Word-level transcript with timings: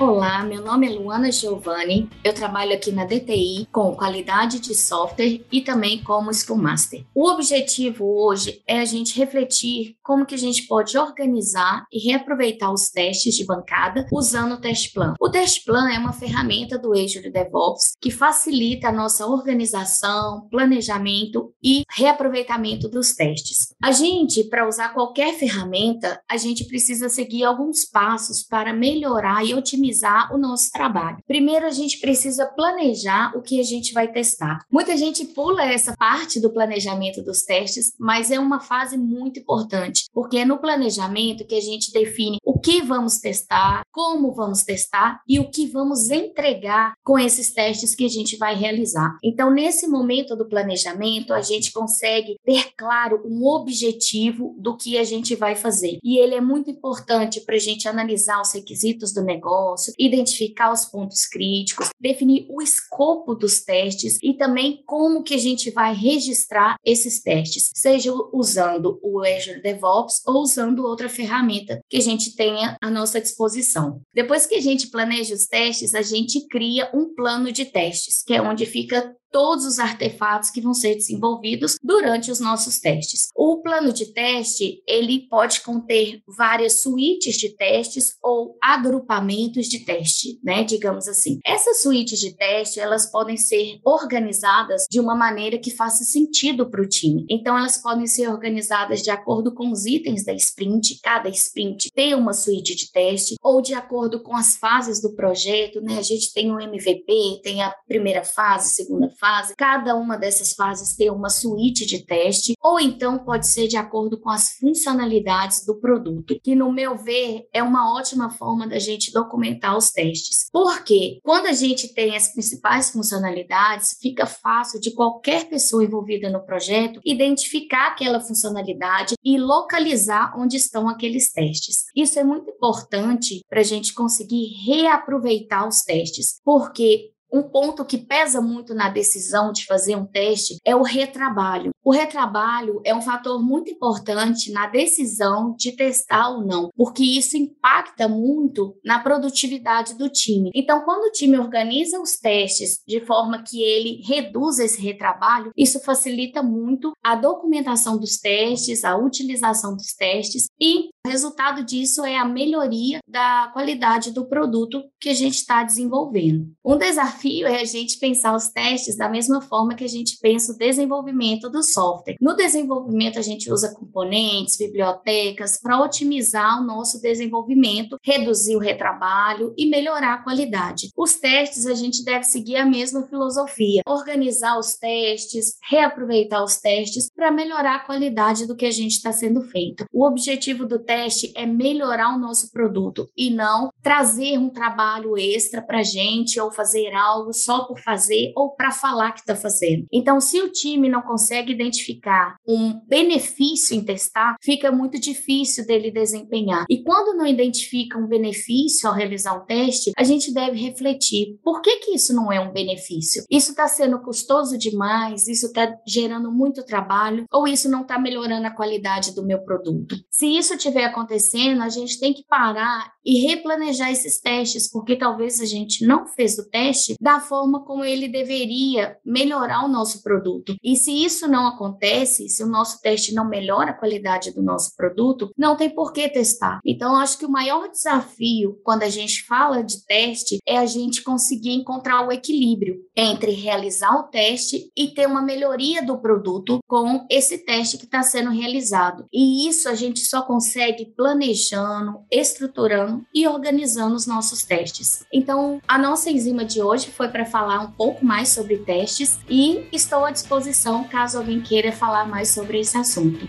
Olá, 0.00 0.42
meu 0.42 0.64
nome 0.64 0.86
é 0.86 0.98
Luana 0.98 1.30
Giovanni. 1.30 2.08
Eu 2.24 2.32
trabalho 2.32 2.72
aqui 2.72 2.90
na 2.90 3.04
DTI 3.04 3.68
com 3.70 3.94
qualidade 3.94 4.58
de 4.58 4.74
software 4.74 5.44
e 5.52 5.60
também 5.60 6.02
como 6.02 6.32
Scrum 6.32 6.56
Master. 6.56 7.04
O 7.14 7.28
objetivo 7.28 8.06
hoje 8.06 8.62
é 8.66 8.80
a 8.80 8.84
gente 8.86 9.18
refletir 9.18 9.96
como 10.02 10.24
que 10.24 10.34
a 10.34 10.38
gente 10.38 10.66
pode 10.66 10.96
organizar 10.96 11.84
e 11.92 11.98
reaproveitar 11.98 12.72
os 12.72 12.88
testes 12.88 13.34
de 13.34 13.44
bancada 13.44 14.06
usando 14.10 14.52
o 14.54 14.60
teste 14.62 14.90
plan. 14.94 15.12
O 15.20 15.28
teste 15.28 15.66
plan 15.66 15.90
é 15.90 15.98
uma 15.98 16.14
ferramenta 16.14 16.78
do 16.78 16.94
Azure 16.94 17.30
DevOps 17.30 17.92
que 18.00 18.10
facilita 18.10 18.88
a 18.88 18.92
nossa 18.92 19.26
organização, 19.26 20.48
planejamento 20.50 21.52
e 21.62 21.82
reaproveitamento 21.90 22.88
dos 22.88 23.14
testes. 23.14 23.74
A 23.82 23.92
gente, 23.92 24.44
para 24.44 24.66
usar 24.66 24.94
qualquer 24.94 25.34
ferramenta, 25.34 26.22
a 26.26 26.38
gente 26.38 26.64
precisa 26.64 27.10
seguir 27.10 27.44
alguns 27.44 27.84
passos 27.84 28.42
para 28.42 28.72
melhorar 28.72 29.44
e 29.44 29.52
otimizar 29.52 29.89
otimizar 29.90 30.32
o 30.32 30.38
nosso 30.38 30.70
trabalho. 30.70 31.18
Primeiro, 31.26 31.66
a 31.66 31.70
gente 31.70 31.98
precisa 31.98 32.46
planejar 32.46 33.36
o 33.36 33.42
que 33.42 33.60
a 33.60 33.62
gente 33.62 33.92
vai 33.92 34.10
testar. 34.10 34.64
Muita 34.70 34.96
gente 34.96 35.24
pula 35.26 35.64
essa 35.64 35.94
parte 35.96 36.40
do 36.40 36.52
planejamento 36.52 37.22
dos 37.22 37.42
testes, 37.42 37.92
mas 37.98 38.30
é 38.30 38.38
uma 38.38 38.60
fase 38.60 38.96
muito 38.96 39.40
importante, 39.40 40.04
porque 40.12 40.38
é 40.38 40.44
no 40.44 40.58
planejamento 40.58 41.46
que 41.46 41.54
a 41.54 41.60
gente 41.60 41.92
define 41.92 42.38
o 42.44 42.58
que 42.58 42.80
vamos 42.82 43.18
testar, 43.18 43.82
como 43.90 44.32
vamos 44.32 44.62
testar 44.62 45.20
e 45.28 45.38
o 45.38 45.50
que 45.50 45.66
vamos 45.66 46.10
entregar 46.10 46.94
com 47.04 47.18
esses 47.18 47.52
testes 47.52 47.94
que 47.94 48.04
a 48.04 48.08
gente 48.08 48.36
vai 48.36 48.54
realizar. 48.54 49.16
Então, 49.22 49.50
nesse 49.50 49.86
momento 49.86 50.36
do 50.36 50.48
planejamento, 50.48 51.32
a 51.32 51.40
gente 51.40 51.72
consegue 51.72 52.36
ter 52.44 52.72
claro 52.76 53.22
um 53.24 53.46
objetivo 53.46 54.54
do 54.58 54.76
que 54.76 54.98
a 54.98 55.04
gente 55.04 55.34
vai 55.34 55.56
fazer. 55.56 55.98
E 56.02 56.18
ele 56.18 56.34
é 56.34 56.40
muito 56.40 56.70
importante 56.70 57.40
para 57.40 57.56
a 57.56 57.58
gente 57.58 57.88
analisar 57.88 58.40
os 58.40 58.52
requisitos 58.52 59.12
do 59.12 59.22
negócio 59.22 59.79
negócio, 59.80 59.94
identificar 59.98 60.72
os 60.72 60.84
pontos 60.84 61.26
críticos, 61.26 61.88
definir 61.98 62.46
o 62.50 62.60
escopo 62.60 63.34
dos 63.34 63.62
testes 63.62 64.18
e 64.22 64.34
também 64.34 64.82
como 64.86 65.22
que 65.22 65.34
a 65.34 65.38
gente 65.38 65.70
vai 65.70 65.94
registrar 65.94 66.76
esses 66.84 67.22
testes, 67.22 67.70
seja 67.74 68.12
usando 68.32 69.00
o 69.02 69.20
Azure 69.20 69.62
DevOps 69.62 70.22
ou 70.26 70.42
usando 70.42 70.84
outra 70.84 71.08
ferramenta 71.08 71.80
que 71.88 71.96
a 71.96 72.00
gente 72.00 72.36
tenha 72.36 72.76
à 72.82 72.90
nossa 72.90 73.20
disposição. 73.20 74.00
Depois 74.14 74.46
que 74.46 74.56
a 74.56 74.60
gente 74.60 74.88
planeja 74.88 75.34
os 75.34 75.46
testes, 75.46 75.94
a 75.94 76.02
gente 76.02 76.46
cria 76.48 76.90
um 76.94 77.14
plano 77.14 77.50
de 77.50 77.64
testes, 77.64 78.22
que 78.22 78.34
é 78.34 78.42
onde 78.42 78.66
fica 78.66 79.14
todos 79.30 79.64
os 79.64 79.78
artefatos 79.78 80.50
que 80.50 80.60
vão 80.60 80.74
ser 80.74 80.94
desenvolvidos 80.94 81.76
durante 81.82 82.30
os 82.30 82.40
nossos 82.40 82.78
testes. 82.78 83.28
O 83.34 83.62
plano 83.62 83.92
de 83.92 84.12
teste, 84.12 84.82
ele 84.86 85.28
pode 85.28 85.60
conter 85.62 86.22
várias 86.26 86.82
suítes 86.82 87.36
de 87.36 87.56
testes 87.56 88.16
ou 88.22 88.56
agrupamentos 88.62 89.66
de 89.66 89.80
teste, 89.80 90.38
né, 90.42 90.64
digamos 90.64 91.08
assim. 91.08 91.38
Essas 91.44 91.82
suítes 91.82 92.18
de 92.18 92.36
teste, 92.36 92.80
elas 92.80 93.10
podem 93.10 93.36
ser 93.36 93.80
organizadas 93.84 94.86
de 94.90 95.00
uma 95.00 95.14
maneira 95.14 95.58
que 95.58 95.70
faça 95.70 96.04
sentido 96.04 96.68
para 96.70 96.82
o 96.82 96.88
time. 96.88 97.24
Então, 97.30 97.56
elas 97.56 97.78
podem 97.78 98.06
ser 98.06 98.28
organizadas 98.28 99.02
de 99.02 99.10
acordo 99.10 99.54
com 99.54 99.70
os 99.70 99.86
itens 99.86 100.24
da 100.24 100.32
sprint, 100.32 101.00
cada 101.02 101.28
sprint 101.28 101.90
tem 101.92 102.14
uma 102.14 102.32
suíte 102.32 102.74
de 102.74 102.90
teste, 102.90 103.36
ou 103.42 103.60
de 103.60 103.74
acordo 103.74 104.22
com 104.22 104.36
as 104.36 104.56
fases 104.56 105.00
do 105.00 105.14
projeto, 105.14 105.80
né? 105.80 105.98
A 105.98 106.02
gente 106.02 106.32
tem 106.32 106.52
o 106.52 106.60
MVP, 106.60 107.40
tem 107.42 107.62
a 107.62 107.74
primeira 107.86 108.24
fase, 108.24 108.74
segunda 108.74 109.08
fase, 109.20 109.54
cada 109.56 109.94
uma 109.94 110.16
dessas 110.16 110.54
fases 110.54 110.96
tem 110.96 111.10
uma 111.10 111.28
suíte 111.28 111.84
de 111.84 112.04
teste, 112.04 112.54
ou 112.60 112.80
então 112.80 113.18
pode 113.18 113.46
ser 113.46 113.68
de 113.68 113.76
acordo 113.76 114.18
com 114.18 114.30
as 114.30 114.52
funcionalidades 114.58 115.64
do 115.66 115.78
produto, 115.78 116.40
que 116.42 116.56
no 116.56 116.72
meu 116.72 116.96
ver 116.96 117.46
é 117.52 117.62
uma 117.62 117.94
ótima 117.94 118.30
forma 118.30 118.66
da 118.66 118.78
gente 118.78 119.12
documentar 119.12 119.76
os 119.76 119.90
testes. 119.90 120.48
Porque 120.50 121.20
quando 121.22 121.46
a 121.46 121.52
gente 121.52 121.92
tem 121.92 122.16
as 122.16 122.32
principais 122.32 122.90
funcionalidades, 122.90 123.96
fica 124.00 124.26
fácil 124.26 124.80
de 124.80 124.92
qualquer 124.92 125.48
pessoa 125.48 125.84
envolvida 125.84 126.30
no 126.30 126.44
projeto 126.44 127.00
identificar 127.04 127.88
aquela 127.88 128.20
funcionalidade 128.20 129.14
e 129.22 129.38
localizar 129.38 130.34
onde 130.38 130.56
estão 130.56 130.88
aqueles 130.88 131.30
testes. 131.32 131.84
Isso 131.94 132.18
é 132.18 132.24
muito 132.24 132.50
importante 132.50 133.40
para 133.48 133.60
a 133.60 133.64
gente 133.64 133.92
conseguir 133.92 134.46
reaproveitar 134.64 135.68
os 135.68 135.82
testes, 135.82 136.40
porque 136.44 137.10
um 137.32 137.42
ponto 137.42 137.84
que 137.84 137.98
pesa 137.98 138.40
muito 138.40 138.74
na 138.74 138.88
decisão 138.88 139.52
de 139.52 139.64
fazer 139.66 139.96
um 139.96 140.06
teste 140.06 140.58
é 140.64 140.74
o 140.74 140.82
retrabalho. 140.82 141.70
O 141.82 141.92
retrabalho 141.92 142.80
é 142.84 142.94
um 142.94 143.00
fator 143.00 143.42
muito 143.42 143.70
importante 143.70 144.52
na 144.52 144.66
decisão 144.66 145.54
de 145.56 145.72
testar 145.72 146.28
ou 146.30 146.44
não, 146.44 146.70
porque 146.76 147.02
isso 147.02 147.36
impacta 147.36 148.06
muito 148.08 148.76
na 148.84 148.98
produtividade 148.98 149.96
do 149.96 150.08
time. 150.08 150.50
Então, 150.54 150.82
quando 150.82 151.04
o 151.04 151.12
time 151.12 151.38
organiza 151.38 152.00
os 152.00 152.16
testes 152.18 152.82
de 152.86 153.00
forma 153.00 153.42
que 153.42 153.62
ele 153.62 154.02
reduz 154.06 154.58
esse 154.58 154.80
retrabalho, 154.80 155.52
isso 155.56 155.80
facilita 155.80 156.42
muito 156.42 156.92
a 157.02 157.14
documentação 157.14 157.98
dos 157.98 158.18
testes, 158.18 158.84
a 158.84 158.96
utilização 158.96 159.74
dos 159.74 159.94
testes 159.94 160.48
e 160.60 160.90
o 161.06 161.08
resultado 161.08 161.64
disso 161.64 162.04
é 162.04 162.16
a 162.16 162.26
melhoria 162.26 162.98
da 163.08 163.48
qualidade 163.54 164.12
do 164.12 164.26
produto 164.26 164.84
que 165.00 165.08
a 165.08 165.14
gente 165.14 165.36
está 165.36 165.64
desenvolvendo. 165.64 166.52
Um 166.62 166.76
desafio 166.76 167.46
é 167.46 167.62
a 167.62 167.64
gente 167.64 167.98
pensar 167.98 168.36
os 168.36 168.48
testes 168.48 168.96
da 168.96 169.08
mesma 169.08 169.40
forma 169.40 169.74
que 169.74 169.82
a 169.82 169.88
gente 169.88 170.18
pensa 170.20 170.52
o 170.52 170.58
desenvolvimento 170.58 171.48
do 171.48 171.62
software. 171.62 172.16
No 172.20 172.36
desenvolvimento, 172.36 173.18
a 173.18 173.22
gente 173.22 173.50
usa 173.50 173.74
componentes, 173.74 174.58
bibliotecas 174.58 175.58
para 175.58 175.82
otimizar 175.82 176.60
o 176.60 176.66
nosso 176.66 177.00
desenvolvimento, 177.00 177.96
reduzir 178.04 178.56
o 178.56 178.60
retrabalho 178.60 179.54
e 179.56 179.66
melhorar 179.66 180.14
a 180.14 180.22
qualidade. 180.22 180.90
Os 180.94 181.14
testes, 181.14 181.66
a 181.66 181.74
gente 181.74 182.04
deve 182.04 182.24
seguir 182.24 182.56
a 182.56 182.66
mesma 182.66 183.06
filosofia: 183.06 183.80
organizar 183.88 184.58
os 184.58 184.74
testes, 184.74 185.56
reaproveitar 185.70 186.44
os 186.44 186.58
testes 186.58 187.08
para 187.10 187.30
melhorar 187.30 187.76
a 187.76 187.86
qualidade 187.86 188.46
do 188.46 188.54
que 188.54 188.66
a 188.66 188.70
gente 188.70 188.92
está 188.92 189.12
sendo 189.12 189.40
feito. 189.40 189.86
O 189.90 190.06
objetivo 190.06 190.66
do 190.66 190.78
teste 190.90 191.32
é 191.36 191.46
melhorar 191.46 192.16
o 192.16 192.18
nosso 192.18 192.50
produto 192.50 193.08
e 193.16 193.30
não 193.30 193.70
trazer 193.80 194.36
um 194.38 194.50
trabalho 194.50 195.16
extra 195.16 195.62
para 195.62 195.84
gente 195.84 196.40
ou 196.40 196.50
fazer 196.50 196.92
algo 196.92 197.32
só 197.32 197.64
por 197.64 197.78
fazer 197.78 198.32
ou 198.34 198.56
para 198.56 198.72
falar 198.72 199.12
que 199.12 199.20
está 199.20 199.36
fazendo. 199.36 199.86
Então, 199.92 200.20
se 200.20 200.40
o 200.40 200.50
time 200.50 200.88
não 200.88 201.00
consegue 201.00 201.52
identificar 201.52 202.34
um 202.44 202.80
benefício 202.88 203.76
em 203.76 203.84
testar, 203.84 204.34
fica 204.42 204.72
muito 204.72 204.98
difícil 204.98 205.64
dele 205.64 205.92
desempenhar. 205.92 206.64
E 206.68 206.82
quando 206.82 207.16
não 207.16 207.24
identifica 207.24 207.96
um 207.96 208.08
benefício 208.08 208.88
ao 208.88 208.94
realizar 208.94 209.34
um 209.34 209.46
teste, 209.46 209.92
a 209.96 210.02
gente 210.02 210.34
deve 210.34 210.58
refletir: 210.58 211.38
por 211.44 211.62
que, 211.62 211.76
que 211.76 211.94
isso 211.94 212.12
não 212.12 212.32
é 212.32 212.40
um 212.40 212.52
benefício? 212.52 213.22
Isso 213.30 213.52
está 213.52 213.68
sendo 213.68 214.02
custoso 214.02 214.58
demais? 214.58 215.28
Isso 215.28 215.46
está 215.46 215.72
gerando 215.86 216.32
muito 216.32 216.64
trabalho? 216.64 217.26
Ou 217.32 217.46
isso 217.46 217.70
não 217.70 217.82
está 217.82 217.96
melhorando 217.96 218.48
a 218.48 218.50
qualidade 218.50 219.14
do 219.14 219.24
meu 219.24 219.38
produto? 219.44 219.94
Se 220.10 220.26
isso 220.26 220.58
tiver 220.58 220.79
estiver 220.80 220.84
acontecendo, 220.84 221.62
a 221.62 221.68
gente 221.68 222.00
tem 222.00 222.12
que 222.12 222.24
parar 222.24 222.92
e 223.04 223.26
replanejar 223.26 223.90
esses 223.90 224.20
testes, 224.20 224.70
porque 224.70 224.96
talvez 224.96 225.40
a 225.40 225.46
gente 225.46 225.86
não 225.86 226.06
fez 226.06 226.38
o 226.38 226.48
teste 226.48 226.94
da 227.00 227.20
forma 227.20 227.64
como 227.64 227.84
ele 227.84 228.08
deveria 228.08 228.96
melhorar 229.04 229.64
o 229.64 229.68
nosso 229.68 230.02
produto. 230.02 230.54
E 230.62 230.76
se 230.76 230.92
isso 230.92 231.26
não 231.26 231.46
acontece, 231.46 232.28
se 232.28 232.42
o 232.42 232.46
nosso 232.46 232.80
teste 232.80 233.14
não 233.14 233.28
melhora 233.28 233.70
a 233.70 233.78
qualidade 233.78 234.32
do 234.32 234.42
nosso 234.42 234.74
produto, 234.76 235.30
não 235.36 235.56
tem 235.56 235.70
por 235.70 235.92
que 235.92 236.08
testar. 236.08 236.60
Então, 236.64 236.96
acho 236.96 237.18
que 237.18 237.26
o 237.26 237.30
maior 237.30 237.70
desafio 237.70 238.58
quando 238.62 238.82
a 238.82 238.88
gente 238.88 239.24
fala 239.24 239.62
de 239.62 239.84
teste 239.86 240.38
é 240.46 240.58
a 240.58 240.66
gente 240.66 241.02
conseguir 241.02 241.52
encontrar 241.52 242.06
o 242.06 242.12
equilíbrio 242.12 242.76
entre 242.96 243.32
realizar 243.32 243.94
o 243.98 244.04
teste 244.04 244.70
e 244.76 244.88
ter 244.88 245.06
uma 245.06 245.22
melhoria 245.22 245.82
do 245.82 245.98
produto 245.98 246.58
com 246.66 247.06
esse 247.10 247.38
teste 247.38 247.78
que 247.78 247.84
está 247.84 248.02
sendo 248.02 248.30
realizado. 248.30 249.06
E 249.12 249.48
isso 249.48 249.68
a 249.68 249.74
gente 249.74 250.00
só 250.00 250.22
consegue 250.22 250.69
planejando, 250.86 252.00
estruturando 252.10 253.04
e 253.14 253.26
organizando 253.26 253.94
os 253.94 254.06
nossos 254.06 254.42
testes. 254.42 255.04
Então, 255.12 255.60
a 255.66 255.78
nossa 255.78 256.10
enzima 256.10 256.44
de 256.44 256.62
hoje 256.62 256.90
foi 256.90 257.08
para 257.08 257.24
falar 257.24 257.60
um 257.60 257.70
pouco 257.70 258.04
mais 258.04 258.28
sobre 258.30 258.58
testes 258.58 259.18
e 259.28 259.66
estou 259.72 260.04
à 260.04 260.10
disposição 260.10 260.84
caso 260.84 261.18
alguém 261.18 261.40
queira 261.40 261.72
falar 261.72 262.06
mais 262.06 262.28
sobre 262.28 262.60
esse 262.60 262.76
assunto. 262.76 263.28